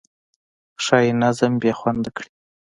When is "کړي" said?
2.15-2.29